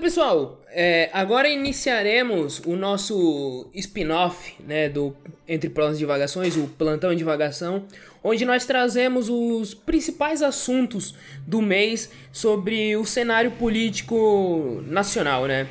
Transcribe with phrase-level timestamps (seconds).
[0.00, 5.14] pessoal, é, agora iniciaremos o nosso spin-off né, do
[5.46, 7.84] Entre Planos de Divagações, o Plantão de Divagação,
[8.22, 11.14] onde nós trazemos os principais assuntos
[11.46, 15.68] do mês sobre o cenário político nacional, né?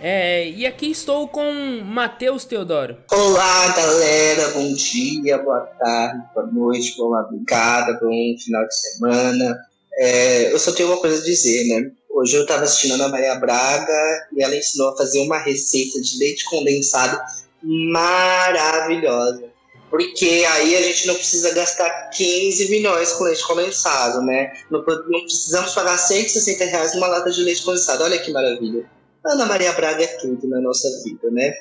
[0.00, 2.98] É, e aqui estou com Matheus Teodoro.
[3.10, 4.48] Olá, galera.
[4.50, 9.56] Bom dia, boa tarde, boa noite, boa madrugada, bom final de semana.
[9.96, 11.90] É, eu só tenho uma coisa a dizer, né?
[12.14, 16.00] Hoje eu estava assistindo a Ana Maria Braga e ela ensinou a fazer uma receita
[16.00, 17.20] de leite condensado
[17.60, 19.52] maravilhosa.
[19.90, 24.52] Porque aí a gente não precisa gastar 15 milhões com leite condensado, né?
[24.70, 28.04] Não, não precisamos pagar 160 reais numa lata de leite condensado.
[28.04, 28.88] Olha que maravilha.
[29.26, 31.52] Ana Maria Braga é tudo na nossa vida, né?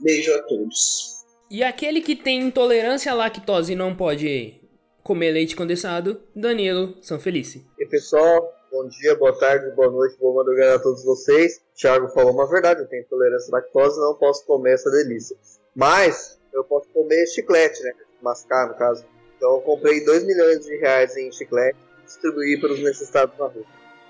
[0.00, 1.20] Beijo a todos.
[1.50, 4.54] E aquele que tem intolerância à lactose e não pode
[5.02, 7.66] comer leite condensado, Danilo São Felice.
[7.78, 11.60] E pessoal, Bom dia, boa tarde, boa noite, boa madrugada a todos vocês.
[11.74, 15.36] Thiago falou uma verdade, eu tenho intolerância à lactose, não posso comer essa delícia.
[15.74, 17.92] Mas eu posso comer chiclete, né?
[18.22, 19.04] Mascar, no caso.
[19.36, 23.46] Então eu comprei 2 milhões de reais em chiclete e distribuí para os necessitados na
[23.46, 23.64] rua.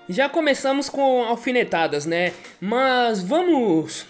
[0.07, 2.31] Já começamos com alfinetadas, né?
[2.59, 4.05] Mas vamos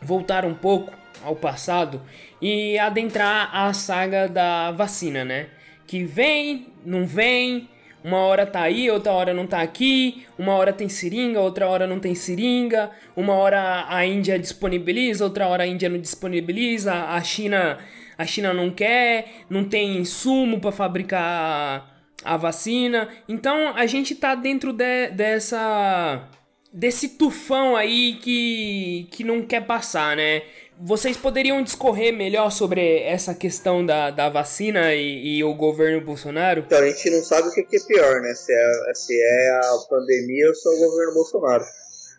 [0.00, 0.90] voltar um pouco
[1.22, 2.00] ao passado
[2.40, 5.50] e adentrar a saga da vacina, né?
[5.86, 7.68] Que vem, não vem,
[8.04, 11.86] uma hora tá aí, outra hora não tá aqui, uma hora tem seringa, outra hora
[11.86, 17.22] não tem seringa, uma hora a Índia disponibiliza, outra hora a Índia não disponibiliza, a
[17.22, 17.78] China,
[18.18, 21.92] a China não quer, não tem insumo para fabricar
[22.24, 23.08] a vacina.
[23.28, 26.28] Então a gente tá dentro de, dessa
[26.72, 30.42] desse tufão aí que que não quer passar, né?
[30.80, 36.64] Vocês poderiam discorrer melhor sobre essa questão da, da vacina e, e o governo Bolsonaro?
[36.66, 38.34] Então, a gente não sabe o que é pior, né?
[38.34, 41.64] Se é, se é a pandemia ou se é o governo Bolsonaro.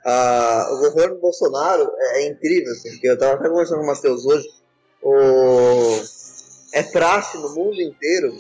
[0.06, 3.88] Ah, o governo Bolsonaro é, é incrível, assim, porque eu estava até conversando com o
[3.88, 4.48] Matheus hoje.
[5.02, 6.00] O...
[6.74, 8.34] É praxe no mundo inteiro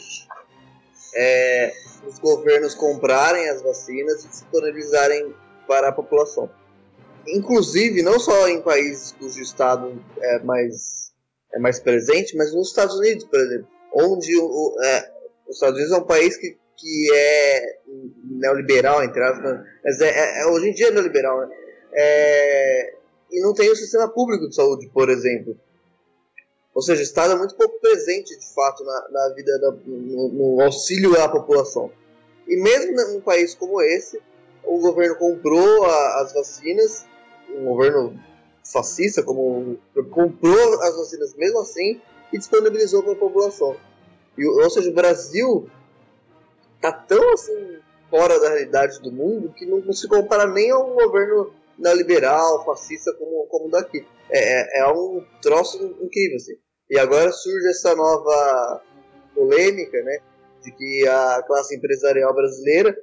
[1.16, 1.74] é,
[2.08, 5.34] os governos comprarem as vacinas e disponibilizarem
[5.68, 6.50] para a população
[7.28, 11.12] inclusive não só em países cujo Estado é mais,
[11.54, 15.12] é mais presente, mas nos Estados Unidos, por exemplo, onde o, é,
[15.48, 17.80] os Estados Unidos é um país que, que é
[18.24, 21.56] neoliberal, entre aspas, mas é, é, é hoje em dia é neoliberal, né?
[21.96, 22.96] É,
[23.32, 25.58] e não tem o sistema público de saúde, por exemplo.
[26.74, 30.30] Ou seja, o Estado é muito pouco presente, de fato, na, na vida, da, no,
[30.30, 31.92] no auxílio à população.
[32.48, 34.20] E mesmo num país como esse,
[34.66, 37.06] o governo comprou a, as vacinas
[37.56, 38.20] um governo
[38.64, 39.78] fascista, como
[40.10, 42.02] comprou as vacinas mesmo assim
[42.32, 43.76] e disponibilizou para a população.
[44.38, 45.70] E, ou seja, o Brasil
[46.76, 47.78] está tão assim
[48.10, 53.14] fora da realidade do mundo que não se compara nem a um governo neoliberal, fascista
[53.14, 54.06] como, como daqui.
[54.30, 56.54] É, é, é um troço incrível, assim.
[56.90, 58.82] E agora surge essa nova
[59.34, 60.20] polêmica, né,
[60.62, 62.96] de que a classe empresarial brasileira,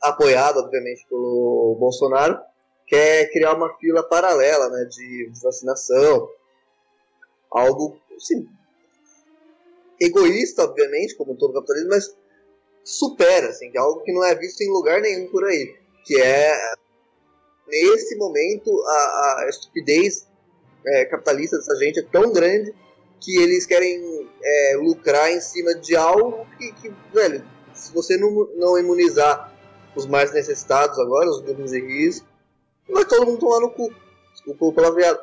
[0.00, 2.38] apoiada, obviamente, pelo Bolsonaro,
[2.86, 6.28] quer criar uma fila paralela né, de, vacinação.
[7.50, 8.46] Algo assim,
[10.00, 12.16] egoísta, obviamente, como todo capitalismo, mas
[12.84, 15.76] supera, assim, que é algo que não é visto em lugar nenhum por aí.
[16.04, 16.54] Que é,
[17.66, 20.26] nesse momento, a, a estupidez
[20.86, 22.74] é, capitalista dessa gente é tão grande
[23.20, 27.44] que eles querem é, lucrar em cima de algo que, que, velho,
[27.74, 29.57] se você não, não imunizar
[29.94, 32.26] os mais necessitados agora, os grupos de risco,
[32.88, 33.92] vai todo mundo tomar no cu.
[34.32, 35.20] Desculpa o palavreado.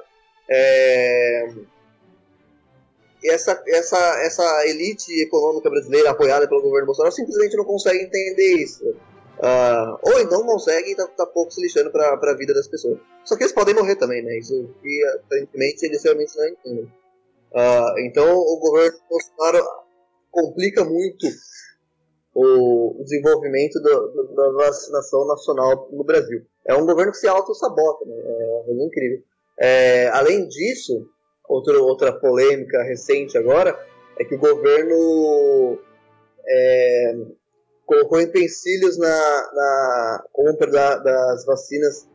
[0.49, 1.49] É...
[3.23, 8.85] Essa, essa, essa elite econômica brasileira apoiada pelo governo Bolsonaro simplesmente não consegue entender isso.
[9.37, 12.99] Uh, ou então consegue e tá, tá pouco se lixando pra, a vida das pessoas.
[13.23, 14.37] Só que eles podem morrer também, né?
[14.37, 16.93] Isso que aparentemente eles realmente não entendem.
[17.51, 19.65] Uh, então o governo Bolsonaro
[20.29, 21.25] complica muito
[22.35, 26.41] o desenvolvimento do, do, da vacinação nacional no Brasil.
[26.68, 28.13] É um governo que se auto-sabota, né?
[28.13, 29.19] é uma coisa incrível.
[29.57, 31.07] É, além disso,
[31.48, 33.80] outro, outra polêmica recente agora
[34.19, 35.80] é que o governo
[36.45, 37.15] é,
[37.86, 42.06] colocou empecilhos na, na compra da, das vacinas,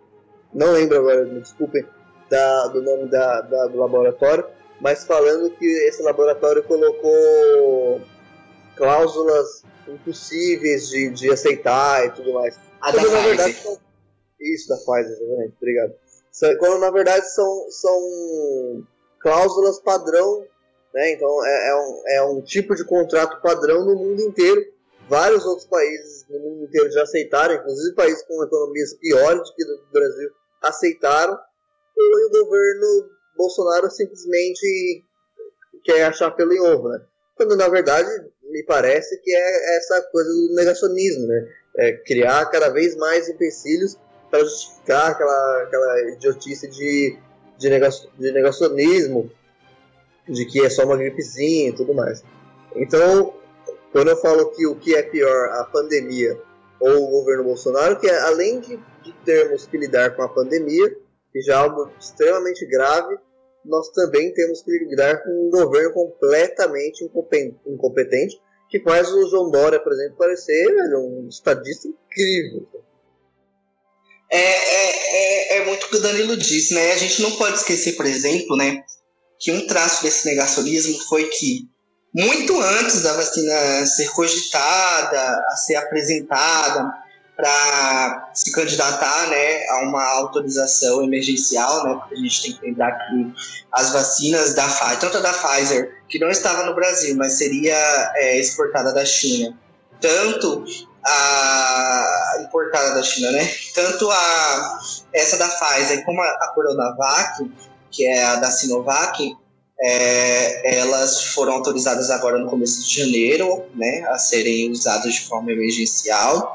[0.52, 1.86] não lembro agora, me desculpem,
[2.28, 4.46] da, do nome da, da, do laboratório,
[4.80, 8.00] mas falando que esse laboratório colocou
[8.80, 12.58] cláusulas impossíveis de, de aceitar e tudo mais.
[12.80, 13.78] A da na verdade, são...
[14.40, 15.94] Isso, da Pfizer, exatamente, obrigado.
[16.58, 18.86] Quando na verdade são, são
[19.20, 20.46] cláusulas padrão,
[20.94, 21.12] né?
[21.12, 24.64] Então é, é, um, é um tipo de contrato padrão no mundo inteiro.
[25.10, 29.64] Vários outros países no mundo inteiro já aceitaram, inclusive países com economias piores do que
[29.64, 30.30] do Brasil
[30.62, 31.38] aceitaram
[31.98, 35.04] e o governo Bolsonaro simplesmente
[35.84, 37.04] quer achar pelo em ovo, né?
[37.36, 38.08] Quando na verdade
[38.50, 41.48] me parece que é essa coisa do negacionismo, né?
[41.76, 43.96] É criar cada vez mais empecilhos
[44.30, 47.16] para justificar aquela, aquela idiotice de,
[47.58, 47.70] de,
[48.32, 49.30] negacionismo,
[50.28, 52.22] de que é só uma gripezinha e tudo mais.
[52.76, 53.34] Então,
[53.92, 56.40] quando eu falo que o que é pior, a pandemia
[56.78, 60.96] ou o governo Bolsonaro, que é, além de, de termos que lidar com a pandemia,
[61.32, 63.18] que já é algo extremamente grave,
[63.64, 67.04] nós também temos que lidar com um governo completamente
[67.66, 72.66] incompetente, que faz o João Dória, por exemplo, parecer velho, um estadista incrível.
[74.30, 76.92] É, é, é, é, muito o que o Danilo disse, né?
[76.92, 78.84] A gente não pode esquecer, por exemplo, né,
[79.40, 81.68] que um traço desse negacionismo foi que,
[82.14, 86.92] muito antes da vacina ser cogitada, a ser apresentada,
[87.40, 92.92] para se candidatar né, a uma autorização emergencial, né, porque a gente tem que lembrar
[92.92, 93.32] que
[93.72, 97.74] as vacinas da Pfizer, tanto da Pfizer, que não estava no Brasil, mas seria
[98.16, 99.56] é, exportada da China,
[100.00, 100.64] tanto
[101.02, 104.78] a importada da China, né, tanto a
[105.14, 107.50] essa da Pfizer como a, a Coronavac,
[107.90, 109.36] que é a da Sinovac,
[109.82, 115.50] é, elas foram autorizadas agora no começo de janeiro, né, a serem usadas de forma
[115.50, 116.54] emergencial.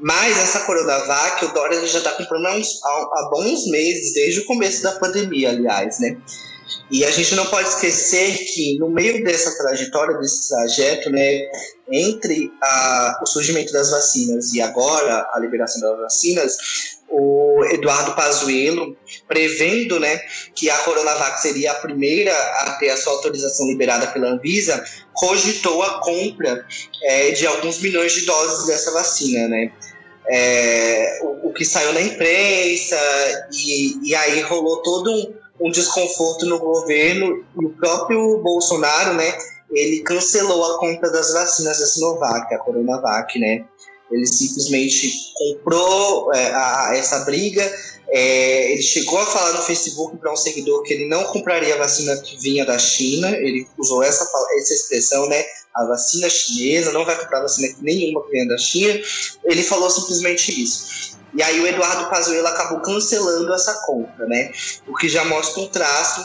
[0.00, 4.82] Mas essa Coronavac, o Dória já está comprando há, há, bons meses, desde o começo
[4.82, 6.16] da pandemia, aliás, né?
[6.90, 11.40] E a gente não pode esquecer que no meio dessa trajetória, desse trajeto, né,
[11.90, 16.56] entre a, o surgimento das vacinas e agora a liberação das vacinas,
[17.16, 18.96] o Eduardo Pazuello,
[19.28, 20.20] prevendo né,
[20.54, 25.82] que a Coronavac seria a primeira a ter a sua autorização liberada pela Anvisa, cogitou
[25.82, 26.66] a compra
[27.04, 29.46] é, de alguns milhões de doses dessa vacina.
[29.46, 29.72] Né?
[30.28, 32.96] É, o, o, que saiu na imprensa,
[33.52, 39.38] e, e aí rolou todo um, um desconforto no governo, e o próprio Bolsonaro, né,
[39.70, 43.64] ele cancelou a compra das vacinas da Sinovac, a Coronavac, né?
[44.14, 47.62] Ele simplesmente comprou é, a, essa briga.
[48.08, 51.78] É, ele chegou a falar no Facebook para um seguidor que ele não compraria a
[51.78, 53.28] vacina que vinha da China.
[53.36, 54.24] Ele usou essa,
[54.56, 55.44] essa expressão, né?
[55.74, 58.94] A vacina chinesa, não vai comprar vacina nenhuma que venha da China.
[59.44, 61.18] Ele falou simplesmente isso.
[61.36, 64.52] E aí o Eduardo Pazuello acabou cancelando essa compra, né?
[64.86, 66.24] O que já mostra um traço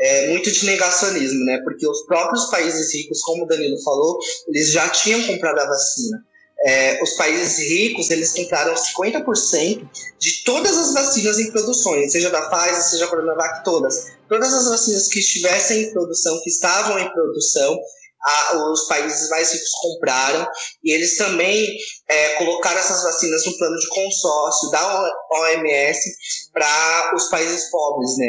[0.00, 1.60] é, muito de negacionismo, né?
[1.62, 4.18] Porque os próprios países ricos, como o Danilo falou,
[4.48, 6.28] eles já tinham comprado a vacina
[6.66, 12.42] é, os países ricos eles compraram 50% de todas as vacinas em produções, seja da
[12.50, 14.12] Pfizer, seja da Coronavac, todas.
[14.28, 17.78] Todas as vacinas que estivessem em produção, que estavam em produção,
[18.22, 20.46] a, os países mais ricos compraram
[20.84, 21.66] e eles também
[22.08, 26.00] é, colocaram essas vacinas no plano de consórcio da OMS
[26.52, 28.26] para os países pobres, né?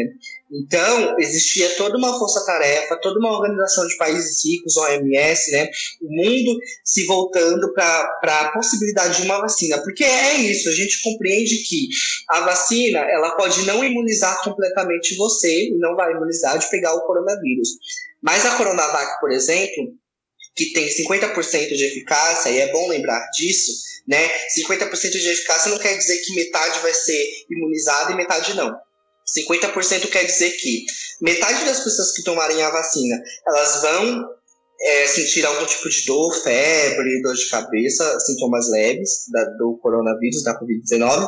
[0.53, 5.69] Então, existia toda uma força-tarefa, toda uma organização de países ricos, OMS, né?
[6.01, 9.81] O mundo se voltando para a possibilidade de uma vacina.
[9.81, 11.88] Porque é isso, a gente compreende que
[12.30, 17.06] a vacina, ela pode não imunizar completamente você, e não vai imunizar de pegar o
[17.06, 17.69] coronavírus.
[18.21, 19.94] Mas a Coronavac, por exemplo,
[20.56, 23.71] que tem 50% de eficácia, e é bom lembrar disso,
[24.06, 24.30] né?
[24.57, 28.75] 50% de eficácia não quer dizer que metade vai ser imunizada e metade não.
[29.38, 30.84] 50% quer dizer que
[31.22, 33.16] metade das pessoas que tomarem a vacina,
[33.48, 34.25] elas vão
[34.82, 40.44] é, sentir algum tipo de dor, febre, dor de cabeça, sintomas leves da, do coronavírus,
[40.44, 41.28] da Covid-19.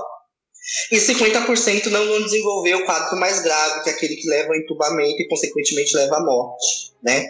[0.92, 4.56] E 50% não vão desenvolver o quadro mais grave, que é aquele que leva ao
[4.56, 7.26] entubamento e, consequentemente, leva à morte, né?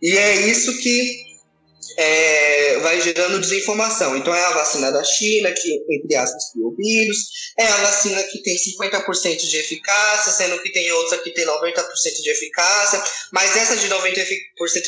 [0.00, 1.31] E é isso que
[1.96, 4.16] é, vai gerando desinformação.
[4.16, 7.18] Então, é a vacina da China, que, entre aspas, criou o vírus,
[7.58, 11.52] é a vacina que tem 50% de eficácia, sendo que tem outra que tem 90%
[12.22, 14.12] de eficácia, mas essa de 90%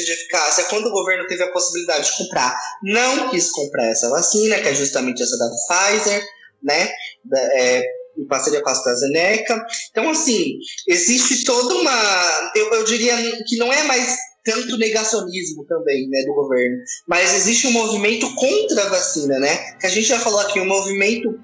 [0.04, 4.60] de eficácia, quando o governo teve a possibilidade de comprar, não quis comprar essa vacina,
[4.60, 6.24] que é justamente essa da Pfizer,
[6.62, 6.90] né?
[7.24, 7.82] Da, é,
[8.16, 9.60] em parceria com a AstraZeneca.
[9.90, 10.58] Então, assim,
[10.88, 12.52] existe toda uma.
[12.54, 16.76] Eu, eu diria que não é mais tanto negacionismo também, né, do governo.
[17.06, 19.56] Mas existe um movimento contra a vacina, né?
[19.80, 21.38] Que a gente já falou aqui, um movimento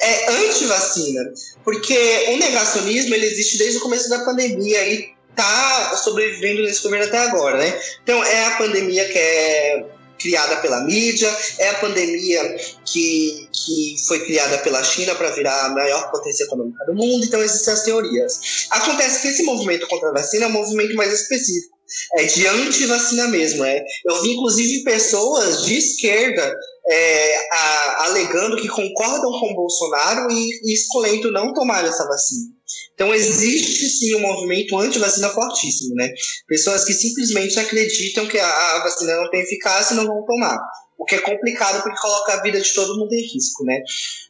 [0.00, 1.20] é anti-vacina.
[1.64, 1.96] Porque
[2.30, 7.18] o negacionismo, ele existe desde o começo da pandemia e tá sobrevivendo nesse governo até
[7.18, 7.80] agora, né?
[8.02, 9.86] Então, é a pandemia que é
[10.18, 15.68] criada pela mídia, é a pandemia que, que foi criada pela China para virar a
[15.68, 18.66] maior potência econômica do mundo, então existem as teorias.
[18.70, 21.75] Acontece que esse movimento contra a vacina é um movimento mais específico,
[22.16, 23.82] é de anti-vacina mesmo, né?
[24.04, 26.54] Eu vi inclusive pessoas de esquerda
[26.88, 32.56] é, a, alegando que concordam com Bolsonaro e, e escolhendo não tomar essa vacina.
[32.94, 36.10] Então existe sim um movimento anti-vacina fortíssimo, né?
[36.48, 40.58] Pessoas que simplesmente acreditam que a, a vacina não tem eficácia e não vão tomar.
[40.98, 43.80] O que é complicado porque coloca a vida de todo mundo em risco, né?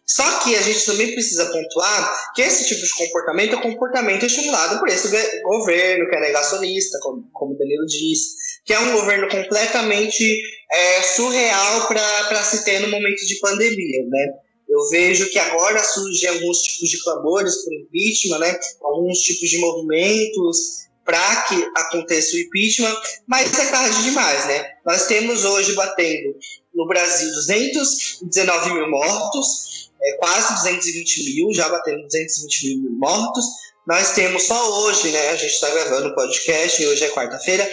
[0.08, 4.78] Só que a gente também precisa pontuar que esse tipo de comportamento é comportamento estimulado
[4.78, 5.08] por esse
[5.42, 10.40] governo que é negacionista, como, como Danilo disse, que é um governo completamente
[10.72, 14.26] é, surreal para se ter no momento de pandemia, né?
[14.68, 18.58] Eu vejo que agora surgem alguns tipos de clamores por impeachment, né?
[18.82, 22.94] Alguns tipos de movimentos para que aconteça o impeachment,
[23.26, 24.64] mas é tarde demais, né?
[24.84, 26.34] Nós temos hoje batendo
[26.74, 33.44] no Brasil 219 mil mortos, é, quase 220 mil, já batendo 220 mil mortos.
[33.86, 35.28] Nós temos só hoje, né?
[35.30, 37.68] A gente está gravando o podcast e hoje é quarta-feira.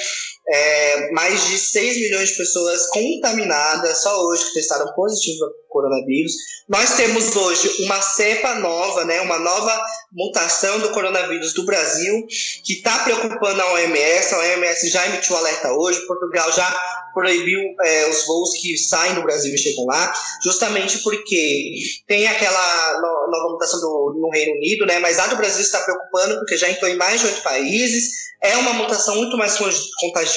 [0.46, 6.34] É, mais de 6 milhões de pessoas contaminadas só hoje que testaram positivo ao coronavírus.
[6.70, 12.26] Nós temos hoje uma cepa nova, né, uma nova mutação do coronavírus do Brasil,
[12.64, 14.34] que está preocupando a OMS.
[14.34, 16.72] A OMS já emitiu alerta hoje, Portugal já
[17.14, 21.74] proibiu é, os voos que saem do Brasil e chegam lá, justamente porque
[22.08, 26.36] tem aquela nova mutação do, no Reino Unido, né, mas a do Brasil está preocupando
[26.36, 28.24] porque já entrou em mais de oito países.
[28.42, 30.33] É uma mutação muito mais contagiosa,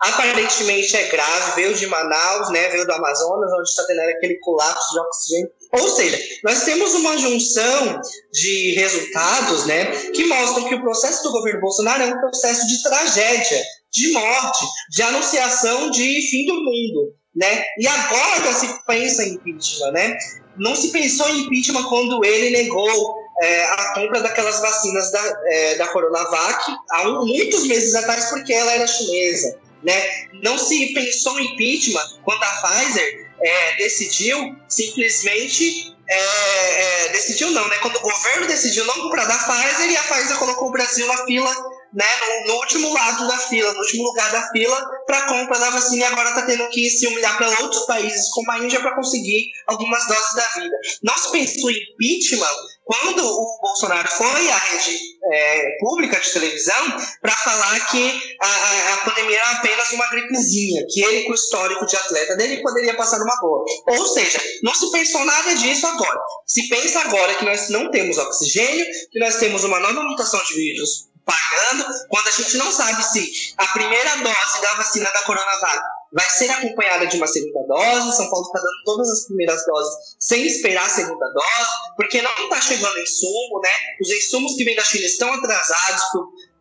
[0.00, 4.92] aparentemente é grave, veio de Manaus, né, veio do Amazonas, onde está tendo aquele colapso
[4.92, 5.50] de oxigênio.
[5.72, 8.00] Ou seja, nós temos uma junção
[8.32, 12.82] de resultados né, que mostram que o processo do governo Bolsonaro é um processo de
[12.82, 17.14] tragédia, de morte, de anunciação de fim do mundo.
[17.36, 17.64] Né?
[17.78, 19.92] E agora se pensa em impeachment.
[19.92, 20.16] Né?
[20.58, 25.74] Não se pensou em impeachment quando ele negou é, a compra daquelas vacinas da, é,
[25.76, 29.58] da Coronavac há um, muitos meses atrás, porque ela era chinesa.
[29.82, 30.28] Né?
[30.42, 35.96] Não se pensou em impeachment quando a Pfizer é, decidiu simplesmente.
[36.12, 37.76] É, é, decidiu não, né?
[37.80, 41.24] Quando o governo decidiu não comprar da Pfizer e a Pfizer colocou o Brasil na
[41.24, 41.54] fila
[41.92, 42.06] né,
[42.44, 46.02] no, no, último lado da fila, no último lugar da fila para compra da vacina
[46.02, 49.50] e agora está tendo que se humilhar para outros países como a Índia para conseguir
[49.66, 50.76] algumas doses da vida.
[51.02, 54.98] Não se pensou em impeachment quando o Bolsonaro foi à rede
[55.32, 60.84] é, pública de televisão para falar que a, a, a, pandemia era apenas uma gripezinha,
[60.88, 63.64] que ele, com o histórico de atleta dele, poderia passar numa boa.
[63.90, 66.20] Ou seja, não se pensou nada disso agora.
[66.46, 70.54] Se pensa agora que nós não temos oxigênio, que nós temos uma nova mutação de
[70.54, 75.80] vírus pagando, quando a gente não sabe se a primeira dose da vacina da Coronavac
[76.12, 78.16] vai ser acompanhada de uma segunda dose.
[78.16, 82.32] São Paulo está dando todas as primeiras doses sem esperar a segunda dose, porque não
[82.32, 83.70] está chegando insumo, né?
[84.00, 86.02] Os insumos que vêm da China estão atrasados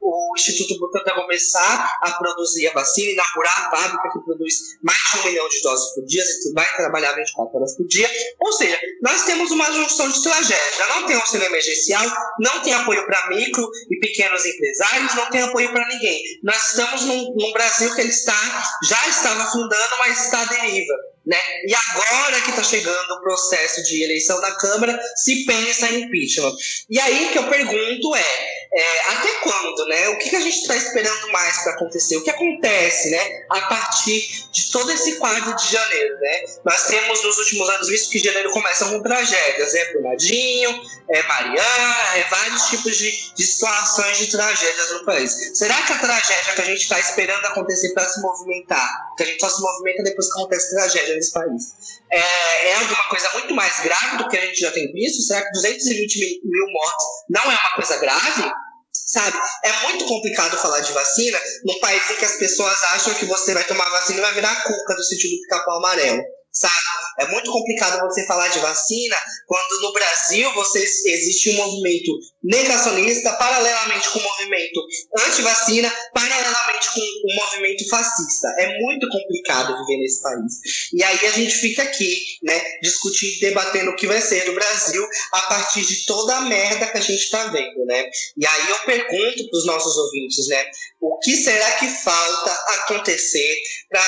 [0.02, 5.20] o Instituto Butantan começar a produzir a vacina, inaugurar a fábrica que produz mais de
[5.20, 8.10] um milhão de doses por dia, que vai trabalhar 24 horas por dia.
[8.40, 10.88] Ou seja, nós temos uma junção de tragédia.
[10.90, 12.06] Não tem auxílio emergencial,
[12.40, 16.22] não tem apoio para micro e pequenos empresários, não tem apoio para ninguém.
[16.44, 20.94] Nós estamos num, num Brasil que ele está, já estava afundando, mas está à deriva.
[21.30, 21.38] Né?
[21.68, 26.56] E agora que está chegando o processo de eleição da Câmara, se pensa em impeachment.
[26.90, 30.10] E aí que eu pergunto é, é até quando, né?
[30.10, 32.18] O que, que a gente está esperando mais para acontecer?
[32.18, 33.46] O que acontece, né?
[33.52, 36.44] A partir de todo esse quadro de janeiro, né?
[36.66, 40.82] Nós temos nos últimos anos visto que janeiro começa com tragédias, é Brumadinho,
[41.12, 45.52] é Mariana, é vários tipos de, de situações de tragédias no país.
[45.54, 49.26] Será que a tragédia que a gente está esperando acontecer para se movimentar, que a
[49.28, 51.64] gente só se movimenta depois que acontece tragédia nesse país,
[52.10, 55.22] é, é alguma coisa muito mais grave do que a gente já tem visto?
[55.22, 58.52] Será que 220 mil, mil mortes não é uma coisa grave?
[58.94, 59.38] Sabe?
[59.64, 63.54] É muito complicado falar de vacina num país em que as pessoas acham que você
[63.54, 66.74] vai tomar vacina e vai virar a cuca do sentido do pica-pau amarelo sabe?
[67.20, 69.16] É muito complicado você falar de vacina
[69.46, 72.12] quando no Brasil você, existe um movimento
[72.44, 74.82] negacionista paralelamente com o movimento
[75.18, 78.48] anti-vacina, paralelamente com um movimento fascista.
[78.58, 80.54] É muito complicado viver nesse país.
[80.94, 85.06] E aí a gente fica aqui, né, discutindo, debatendo o que vai ser do Brasil
[85.34, 88.10] a partir de toda a merda que a gente está vendo, né?
[88.38, 90.66] E aí eu pergunto para os nossos ouvintes, né,
[91.02, 93.58] o que será que falta acontecer
[93.90, 94.02] para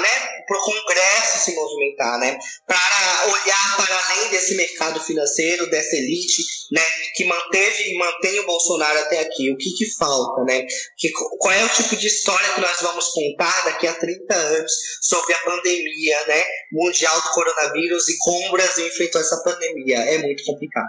[0.00, 6.42] né, o Congresso se movimentar, né, para olhar para além desse mercado financeiro, dessa elite
[6.70, 6.82] né,
[7.14, 9.50] que manteve e mantém o Bolsonaro até aqui?
[9.52, 10.44] O que, que falta?
[10.44, 10.66] Né?
[10.96, 14.72] Que, qual é o tipo de história que nós vamos contar daqui a 30 anos
[15.00, 19.98] sobre a pandemia né, mundial do coronavírus e como o Brasil enfrentou essa pandemia?
[19.98, 20.88] É muito complicado.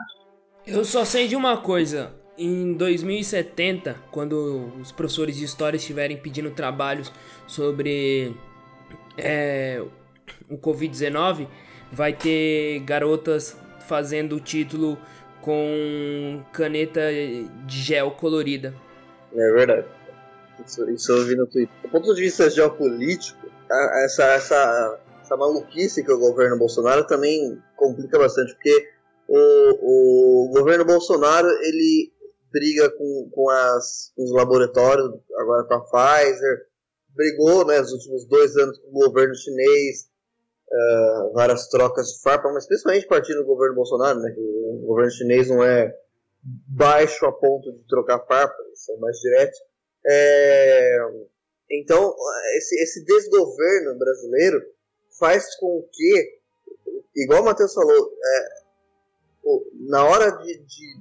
[0.67, 6.51] Eu só sei de uma coisa em 2070, quando os professores de história estiverem pedindo
[6.51, 7.11] trabalhos
[7.45, 8.33] sobre
[9.17, 9.83] é,
[10.49, 11.47] o Covid-19,
[11.91, 14.97] vai ter garotas fazendo o título
[15.41, 17.01] com caneta
[17.65, 18.73] de gel colorida.
[19.33, 19.87] É verdade.
[20.65, 21.73] Isso, isso eu vi no Twitter.
[21.83, 23.47] Do ponto de vista geopolítico,
[24.03, 28.89] essa, essa, essa maluquice que o governo Bolsonaro também complica bastante, porque
[29.27, 32.11] o, o governo Bolsonaro ele
[32.51, 36.65] briga com, com, as, com os laboratórios, agora com a Pfizer,
[37.15, 40.09] brigou né, nos últimos dois anos com o governo chinês,
[40.71, 45.11] uh, várias trocas de farpa, mas principalmente partindo do governo Bolsonaro, né, que o governo
[45.11, 45.93] chinês não é
[46.43, 49.59] baixo a ponto de trocar farpa, são mais diretos.
[50.05, 50.97] É,
[51.69, 52.15] então,
[52.57, 54.61] esse, esse desgoverno brasileiro
[55.19, 56.39] faz com que,
[57.15, 58.59] igual o Matheus falou, é,
[59.87, 60.99] na hora de, de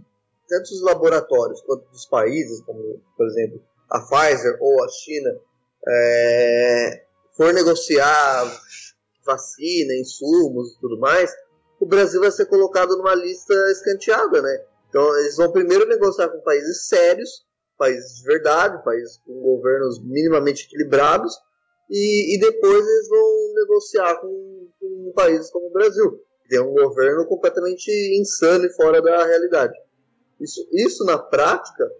[0.48, 5.40] tanto os laboratórios quanto dos países, como por exemplo a Pfizer ou a China,
[5.86, 7.04] é,
[7.36, 8.44] for negociar
[9.28, 11.30] vacina, insumos e tudo mais,
[11.78, 14.64] o Brasil vai ser colocado numa lista escanteada, né?
[14.88, 20.64] Então eles vão primeiro negociar com países sérios, países de verdade, países com governos minimamente
[20.64, 21.32] equilibrados,
[21.90, 26.10] e, e depois eles vão negociar com, com países como o Brasil,
[26.42, 29.74] que tem um governo completamente insano e fora da realidade.
[30.40, 31.90] Isso, isso na prática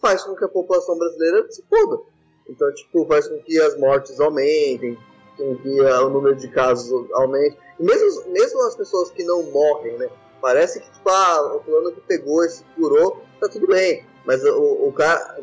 [0.00, 2.02] faz com que a população brasileira se foda.
[2.48, 4.96] Então, tipo, faz com que as mortes aumentem,
[5.36, 7.58] que o número de casos aumente.
[7.78, 10.08] E mesmo, mesmo as pessoas que não morrem, né?
[10.40, 14.04] Parece que, tipo, ah, o fulano que pegou e se curou, tá tudo bem.
[14.24, 15.38] Mas o, o cara.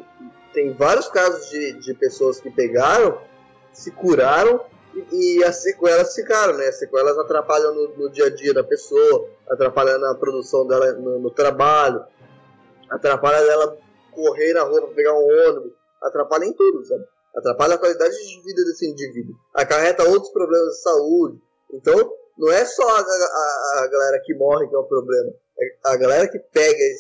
[0.53, 3.19] Tem vários casos de, de pessoas que pegaram,
[3.71, 4.61] se curaram
[4.93, 6.67] e, e as sequelas ficaram, né?
[6.67, 11.19] As sequelas atrapalham no, no, dia a dia da pessoa, atrapalham na produção dela no,
[11.19, 12.05] no trabalho,
[12.87, 13.77] atrapalha dela
[14.11, 15.71] correr na rua para pegar um ônibus,
[16.03, 17.03] atrapalha em tudo, sabe?
[17.35, 21.41] Atrapalha a qualidade de vida desse indivíduo, acarreta outros problemas de saúde.
[21.73, 25.65] Então, não é só a, a, a galera que morre que é o problema, é
[25.85, 26.97] a galera que pega e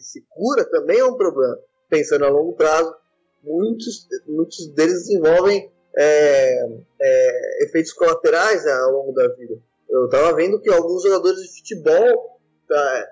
[0.00, 1.58] se, cura também é um problema.
[1.88, 2.94] Pensando a longo prazo,
[3.42, 6.64] muitos, muitos deles desenvolvem é,
[7.00, 9.54] é, efeitos colaterais né, ao longo da vida.
[9.88, 13.08] Eu estava vendo que alguns jogadores de futebol tá,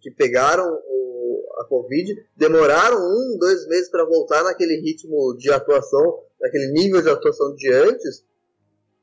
[0.00, 0.78] que pegaram
[1.58, 7.10] a Covid, demoraram um, dois meses para voltar naquele ritmo de atuação, naquele nível de
[7.10, 8.24] atuação de antes,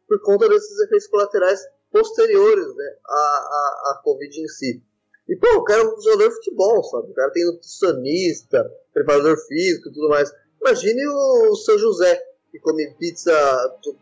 [0.07, 1.59] por conta desses efeitos colaterais
[1.91, 4.81] posteriores né, à, à, à Covid em si.
[5.27, 7.11] E, pô, o cara é um jogador de futebol, sabe?
[7.11, 10.31] O cara tem nutricionista, preparador físico e tudo mais.
[10.61, 13.33] Imagine o, seu José, que come pizza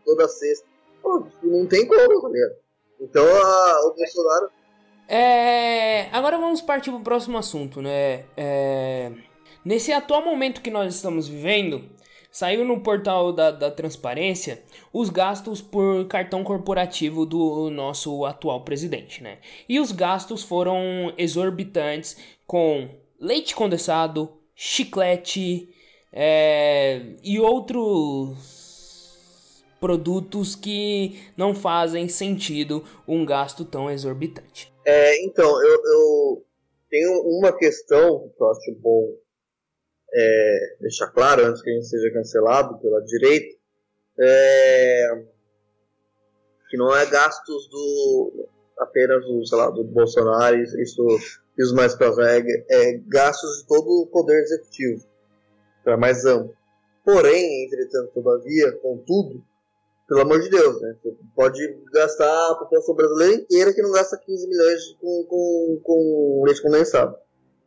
[0.04, 0.66] toda sexta.
[1.02, 2.56] Pô, não tem como, tá ligado?
[3.00, 4.50] Então, a, o Bolsonaro
[5.08, 8.24] é, agora vamos partir para o próximo assunto, né?
[8.36, 9.12] É,
[9.64, 11.84] nesse atual momento que nós estamos vivendo,
[12.30, 14.62] saiu no portal da, da transparência
[14.92, 19.38] os gastos por cartão corporativo do nosso atual presidente, né?
[19.68, 22.88] E os gastos foram exorbitantes com
[23.20, 25.68] leite condensado, chiclete
[26.12, 28.64] é, e outros
[29.78, 34.73] produtos que não fazem sentido um gasto tão exorbitante.
[34.86, 36.46] É, então, eu, eu,
[36.90, 39.16] tenho uma questão que eu acho bom
[40.12, 43.56] é, deixar claro antes que a gente seja cancelado pela direita,
[44.20, 45.24] é,
[46.70, 53.00] que não é gastos do apenas do, sei lá, do Bolsonaro, isso mais é, é
[53.06, 55.04] gastos de todo o poder executivo,
[55.82, 56.54] para mais amplo.
[57.04, 59.44] Porém, entretanto, todavia, contudo,
[60.14, 60.94] pelo amor de Deus, né?
[61.02, 66.42] Você pode gastar a população brasileira inteira que não gasta 15 milhões com, com, com
[66.46, 67.16] leite condensado.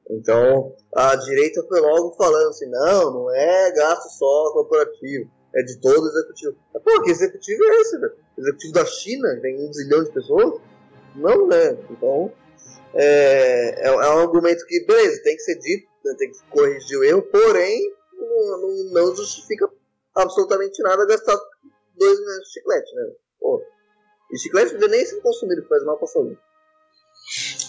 [0.10, 5.78] Então, a direita foi logo falando assim, não, não é gasto só corporativo, é de
[5.82, 6.56] todo o executivo.
[6.74, 8.14] Mas, pô, que executivo é esse, velho?
[8.38, 10.62] Executivo da China, tem um zilhão de pessoas?
[11.18, 11.78] Não, né?
[11.92, 12.32] Então,
[12.94, 16.16] é, é, é, um argumento que, beleza, tem que ser dito, né?
[16.18, 19.70] tem que corrigir o erro, porém, não, não, não justifica
[20.16, 21.38] absolutamente nada gastar
[21.98, 23.04] 2 milhões de chiclete, né?
[23.40, 23.62] Pô,
[24.32, 26.38] e chiclete não nem ser consumido, faz mal pra saúde.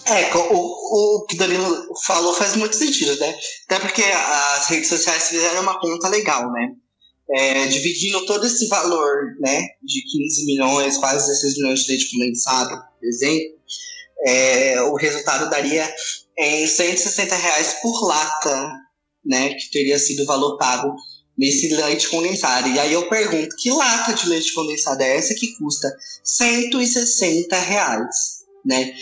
[0.05, 3.37] É, o, o que o Danilo falou faz muito sentido, né?
[3.65, 6.75] Até porque as redes sociais fizeram uma conta legal, né?
[7.31, 12.83] É, dividindo todo esse valor, né, de 15 milhões, quase 16 milhões de leite condensado,
[12.99, 13.59] por exemplo,
[14.25, 15.87] é, o resultado daria
[16.35, 18.71] em 160 reais por lata,
[19.23, 20.95] né, que teria sido o valor pago
[21.39, 22.67] nesse leite condensado.
[22.67, 25.89] E aí eu pergunto, que lata de leite condensado é essa que custa
[26.21, 28.93] 160 reais, né?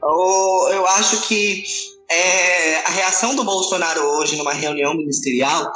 [0.00, 1.64] Eu, eu acho que
[2.08, 5.72] é, a reação do Bolsonaro hoje numa reunião ministerial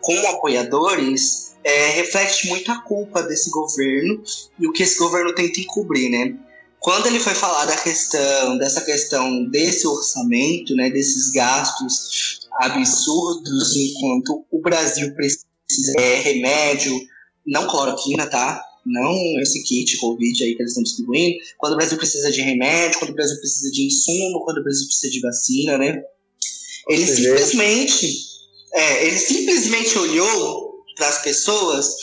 [0.00, 4.22] com apoiadores é, reflete muito a culpa desse governo
[4.58, 6.38] e o que esse governo tenta encobrir, né?
[6.78, 14.46] Quando ele foi falar da questão, dessa questão desse orçamento, né, desses gastos absurdos, enquanto
[14.50, 15.49] o Brasil precisa
[15.98, 16.98] é, remédio,
[17.46, 18.62] não cloroquina, tá?
[18.86, 21.36] Não esse kit Covid aí que eles estão distribuindo.
[21.58, 24.86] Quando o Brasil precisa de remédio, quando o Brasil precisa de insumo, quando o Brasil
[24.86, 26.02] precisa de vacina, né?
[26.88, 28.06] Ele simplesmente,
[28.72, 31.94] é, ele simplesmente olhou para as pessoas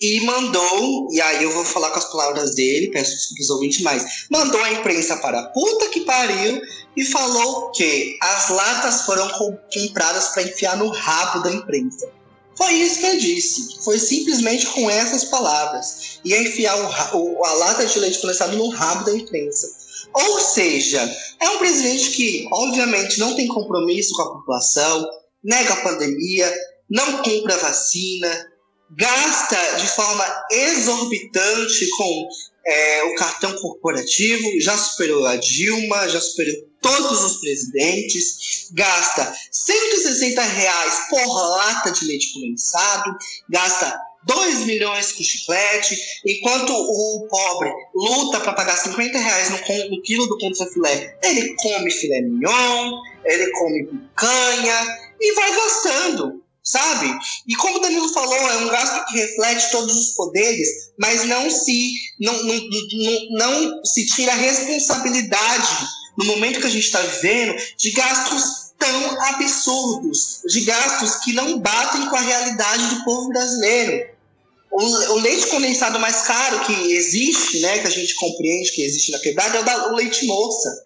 [0.00, 4.26] e mandou, e aí eu vou falar com as palavras dele, peço desculpas ouvintes, mas
[4.30, 6.60] mandou a imprensa para a puta que pariu
[6.96, 9.28] e falou que as latas foram
[9.72, 12.08] compradas para enfiar no rabo da imprensa.
[12.58, 13.78] Foi isso que ele disse.
[13.84, 16.18] Foi simplesmente com essas palavras.
[16.24, 16.76] Ia enfiar
[17.14, 19.68] o, o, a lata de leite condensado no rabo da imprensa.
[20.12, 21.00] Ou seja,
[21.40, 25.06] é um presidente que, obviamente, não tem compromisso com a população,
[25.42, 26.52] nega a pandemia,
[26.90, 28.50] não compra vacina,
[28.90, 32.28] gasta de forma exorbitante com
[32.66, 40.42] é, o cartão corporativo, já superou a Dilma, já superou todos os presidentes, gasta 160
[40.42, 43.16] reais por lata de leite condensado,
[43.48, 49.56] gasta 2 milhões com chiclete, enquanto o pobre luta para pagar 50 reais no,
[49.90, 52.92] no quilo do contrafilé, ele come filé mignon,
[53.24, 57.08] ele come picanha e vai gastando sabe?
[57.46, 61.48] E como o Danilo falou, é um gasto que reflete todos os poderes, mas não
[61.48, 65.86] se, não, não, não, não se tira a responsabilidade
[66.18, 71.58] no momento que a gente está vivendo de gastos tão absurdos, de gastos que não
[71.60, 74.08] batem com a realidade do povo brasileiro.
[74.70, 79.12] O, o, leite condensado mais caro que existe, né, que a gente compreende que existe
[79.12, 80.84] na quebrada, é o, da, o leite moça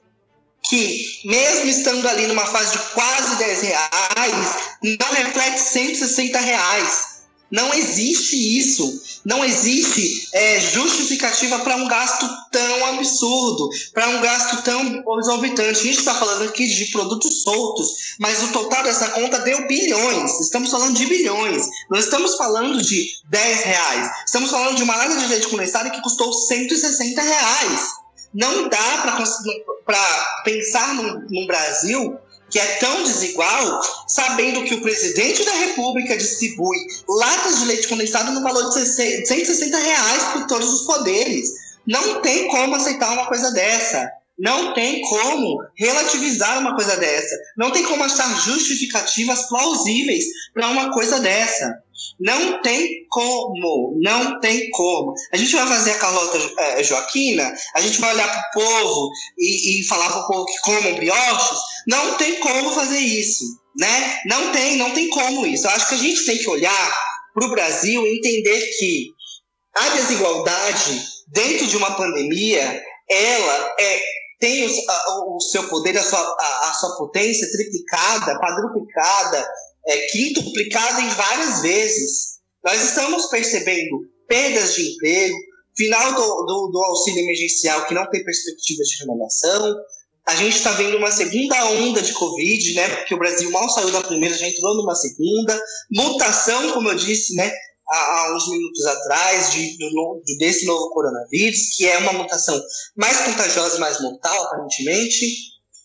[0.68, 7.11] que, mesmo estando ali numa fase de quase 10 reais, não reflete 160 reais.
[7.52, 9.02] Não existe isso.
[9.24, 15.80] Não existe é, justificativa para um gasto tão absurdo, para um gasto tão exorbitante.
[15.80, 20.40] A gente está falando aqui de produtos soltos, mas o total dessa conta deu bilhões.
[20.40, 21.68] Estamos falando de bilhões.
[21.90, 24.10] Não estamos falando de 10 reais.
[24.26, 27.80] Estamos falando de uma lata de leite condensado que custou 160 reais.
[28.34, 29.02] Não dá
[29.84, 32.18] para pensar num, num Brasil
[32.52, 36.76] que é tão desigual, sabendo que o presidente da República distribui
[37.08, 41.48] latas de leite condensado no valor de 160 reais por todos os poderes.
[41.86, 44.21] Não tem como aceitar uma coisa dessa.
[44.38, 47.36] Não tem como relativizar uma coisa dessa.
[47.56, 51.72] Não tem como achar justificativas plausíveis para uma coisa dessa.
[52.18, 55.12] Não tem como, não tem como.
[55.32, 59.10] A gente vai fazer a Carlota é, Joaquina, a gente vai olhar para o povo
[59.38, 61.58] e, e falar para o povo que comam brioches.
[61.86, 63.44] Não tem como fazer isso,
[63.78, 64.20] né?
[64.26, 65.66] Não tem, não tem como isso.
[65.66, 66.98] Eu acho que a gente tem que olhar
[67.34, 69.08] para o Brasil e entender que
[69.76, 74.02] a desigualdade dentro de uma pandemia, ela é
[74.42, 79.48] tem o, a, o seu poder, a sua, a, a, sua potência triplicada, quadruplicada,
[79.86, 82.40] é, quintuplicada em várias vezes.
[82.64, 85.36] Nós estamos percebendo perdas de emprego,
[85.76, 89.76] final do, do, do auxílio emergencial que não tem perspectiva de renovação.
[90.26, 92.96] A gente está vendo uma segunda onda de Covid, né?
[92.96, 95.56] Porque o Brasil mal saiu da primeira, já entrou numa segunda.
[95.88, 97.48] Mutação, como eu disse, né?
[97.88, 102.60] Há, uns minutos atrás de, do, desse novo coronavírus, que é uma mutação
[102.96, 105.26] mais contagiosa e mais mortal, aparentemente.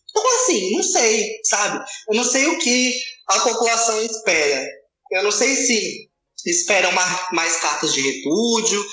[0.09, 1.85] Então, assim, não sei, sabe?
[2.09, 4.65] Eu não sei o que a população espera.
[5.11, 6.09] Eu não sei se
[6.45, 8.83] esperam mais, mais cartas de repúdio,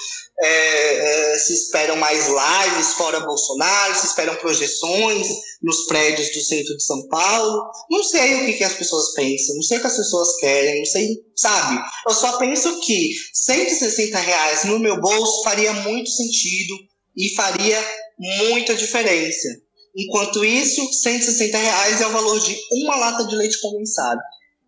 [0.40, 5.28] é, é, se esperam mais lives fora Bolsonaro, se esperam projeções
[5.62, 7.70] nos prédios do centro de São Paulo.
[7.90, 10.78] Não sei o que, que as pessoas pensam, não sei o que as pessoas querem,
[10.78, 11.80] não sei, sabe?
[12.08, 16.74] Eu só penso que 160 reais no meu bolso faria muito sentido
[17.16, 17.78] e faria
[18.18, 19.48] muita diferença.
[19.96, 24.20] Enquanto isso, 160 reais é o valor de uma lata de leite condensado.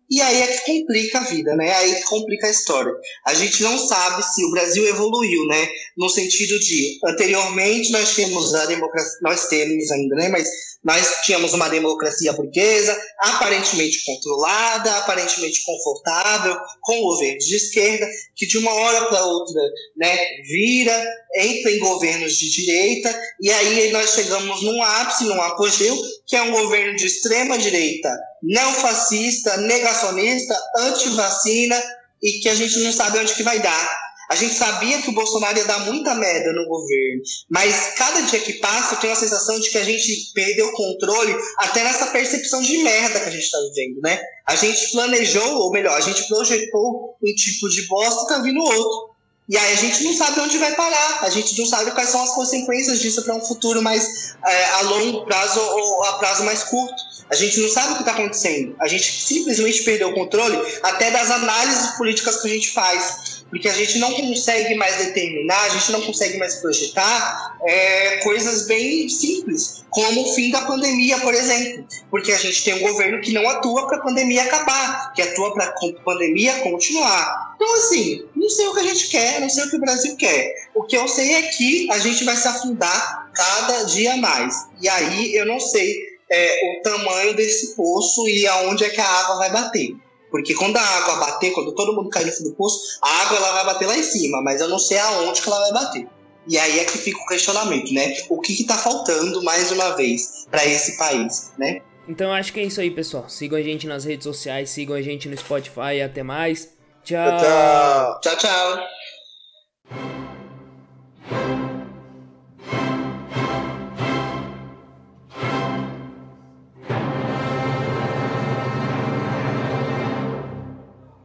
[0.09, 1.73] E aí é que complica a vida, né?
[1.75, 2.93] Aí é que complica a história.
[3.25, 5.67] A gente não sabe se o Brasil evoluiu, né?
[5.97, 10.29] No sentido de, anteriormente nós tínhamos a democracia, nós temos ainda, né?
[10.29, 10.47] Mas
[10.83, 18.57] nós tínhamos uma democracia burguesa, aparentemente controlada, aparentemente confortável, com governos de esquerda, que de
[18.57, 19.61] uma hora para outra
[19.97, 25.97] né, vira, entra em governos de direita, e aí nós chegamos num ápice, num apogeu,
[26.27, 28.09] que é um governo de extrema direita,
[28.43, 31.81] neofascista, negacionista, anti-vacina,
[32.21, 34.07] e que a gente não sabe onde que vai dar.
[34.29, 38.39] A gente sabia que o Bolsonaro ia dar muita merda no governo, mas cada dia
[38.41, 42.07] que passa eu tenho a sensação de que a gente perdeu o controle até nessa
[42.07, 44.19] percepção de merda que a gente está vivendo, né?
[44.45, 48.61] A gente planejou, ou melhor, a gente projetou um tipo de bosta e tá vindo
[48.61, 49.15] outro.
[49.49, 52.21] E aí a gente não sabe onde vai parar, a gente não sabe quais são
[52.21, 56.63] as consequências disso para um futuro mais é, a longo prazo ou a prazo mais
[56.63, 57.06] curto.
[57.29, 58.75] A gente não sabe o que está acontecendo.
[58.79, 63.37] A gente simplesmente perdeu o controle até das análises políticas que a gente faz.
[63.49, 68.67] Porque a gente não consegue mais determinar, a gente não consegue mais projetar é, coisas
[68.67, 71.87] bem simples, como o fim da pandemia, por exemplo.
[72.11, 75.53] Porque a gente tem um governo que não atua para a pandemia acabar, que atua
[75.53, 77.53] para a pandemia continuar.
[77.55, 80.15] Então, assim, não sei o que a gente quer, não sei o que o Brasil
[80.17, 80.53] quer.
[80.75, 84.67] O que eu sei é que a gente vai se afundar cada dia mais.
[84.81, 89.07] E aí eu não sei é, o tamanho desse poço e aonde é que a
[89.07, 89.95] água vai bater.
[90.29, 93.37] Porque quando a água bater, quando todo mundo cair no fundo do poço, a água
[93.37, 96.07] ela vai bater lá em cima, mas eu não sei aonde que ela vai bater.
[96.47, 98.15] E aí é que fica o questionamento, né?
[98.29, 101.81] O que está faltando, mais uma vez, para esse país, né?
[102.07, 103.27] Então acho que é isso aí, pessoal.
[103.27, 106.69] Sigam a gente nas redes sociais, sigam a gente no Spotify e até mais.
[107.03, 107.37] Tchau.
[107.37, 108.21] Tchau.
[108.21, 110.36] Tchau, tchau.